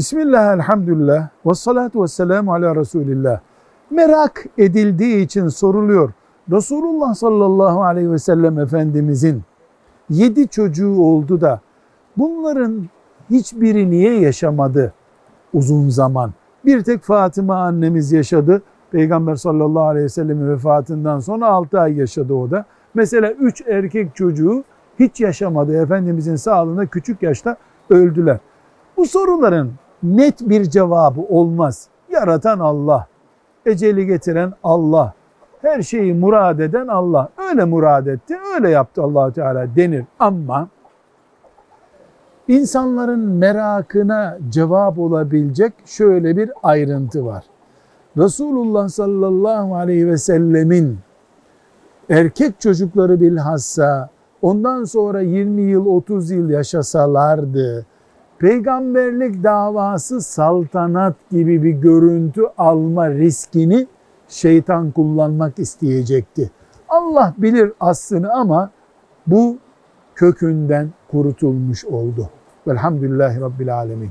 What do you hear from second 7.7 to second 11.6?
aleyhi ve sellem Efendimizin yedi çocuğu oldu da